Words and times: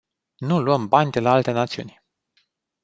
Nu 0.37 0.61
luăm 0.61 0.87
bani 0.87 1.11
de 1.11 1.19
la 1.19 1.31
alte 1.31 1.51
națiuni. 1.51 2.03